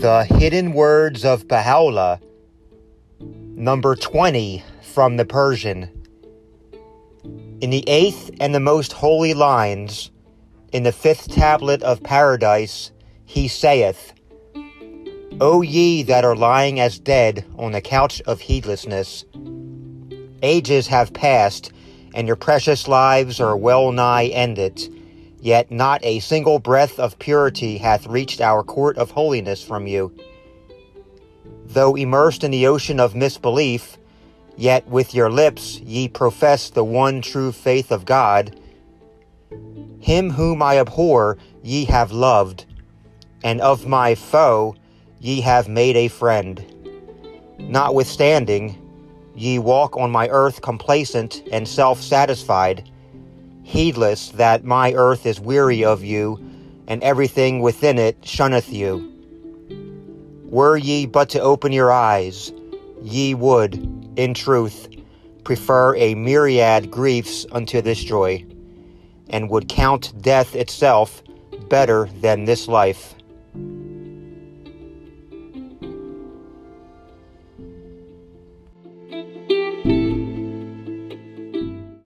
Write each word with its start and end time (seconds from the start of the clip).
The 0.00 0.24
Hidden 0.24 0.72
Words 0.72 1.26
of 1.26 1.46
Baha'u'llah, 1.46 2.20
number 3.20 3.94
20 3.94 4.64
from 4.80 5.18
the 5.18 5.26
Persian. 5.26 5.90
In 7.60 7.68
the 7.68 7.86
eighth 7.86 8.30
and 8.40 8.54
the 8.54 8.60
most 8.60 8.94
holy 8.94 9.34
lines, 9.34 10.10
in 10.72 10.84
the 10.84 10.92
fifth 10.92 11.30
tablet 11.30 11.82
of 11.82 12.02
paradise, 12.02 12.92
he 13.26 13.46
saith, 13.46 14.14
O 15.38 15.60
ye 15.60 16.02
that 16.04 16.24
are 16.24 16.34
lying 16.34 16.80
as 16.80 16.98
dead 16.98 17.44
on 17.58 17.72
the 17.72 17.82
couch 17.82 18.22
of 18.22 18.40
heedlessness, 18.40 19.26
ages 20.42 20.86
have 20.86 21.12
passed, 21.12 21.72
and 22.14 22.26
your 22.26 22.36
precious 22.36 22.88
lives 22.88 23.38
are 23.38 23.54
well 23.54 23.92
nigh 23.92 24.28
ended 24.28 24.88
Yet 25.40 25.70
not 25.70 26.04
a 26.04 26.20
single 26.20 26.58
breath 26.58 26.98
of 26.98 27.18
purity 27.18 27.78
hath 27.78 28.06
reached 28.06 28.40
our 28.40 28.62
court 28.62 28.98
of 28.98 29.10
holiness 29.10 29.62
from 29.62 29.86
you. 29.86 30.14
Though 31.64 31.96
immersed 31.96 32.44
in 32.44 32.50
the 32.50 32.66
ocean 32.66 33.00
of 33.00 33.14
misbelief, 33.14 33.96
yet 34.56 34.86
with 34.86 35.14
your 35.14 35.30
lips 35.30 35.78
ye 35.80 36.08
profess 36.08 36.68
the 36.68 36.84
one 36.84 37.22
true 37.22 37.52
faith 37.52 37.90
of 37.90 38.04
God. 38.04 38.60
Him 40.00 40.30
whom 40.30 40.62
I 40.62 40.78
abhor 40.78 41.38
ye 41.62 41.86
have 41.86 42.12
loved, 42.12 42.66
and 43.42 43.60
of 43.62 43.86
my 43.86 44.14
foe 44.14 44.74
ye 45.20 45.40
have 45.40 45.68
made 45.68 45.96
a 45.96 46.08
friend. 46.08 46.62
Notwithstanding, 47.58 48.76
ye 49.34 49.58
walk 49.58 49.96
on 49.96 50.10
my 50.10 50.28
earth 50.28 50.60
complacent 50.60 51.42
and 51.50 51.66
self 51.66 52.00
satisfied 52.02 52.90
heedless 53.70 54.30
that 54.30 54.64
my 54.64 54.92
earth 54.94 55.24
is 55.26 55.40
weary 55.40 55.84
of 55.84 56.02
you, 56.02 56.36
and 56.88 57.00
everything 57.04 57.60
within 57.60 57.98
it 57.98 58.20
shunneth 58.24 58.72
you. 58.72 59.06
Were 60.44 60.76
ye 60.76 61.06
but 61.06 61.28
to 61.30 61.40
open 61.40 61.70
your 61.70 61.92
eyes, 61.92 62.52
ye 63.00 63.32
would, 63.34 63.74
in 64.16 64.34
truth, 64.34 64.88
prefer 65.44 65.94
a 65.94 66.16
myriad 66.16 66.90
griefs 66.90 67.46
unto 67.52 67.80
this 67.80 68.02
joy, 68.02 68.44
and 69.28 69.48
would 69.48 69.68
count 69.68 70.20
death 70.20 70.56
itself 70.56 71.22
better 71.68 72.08
than 72.20 72.46
this 72.46 72.66
life. 72.66 73.14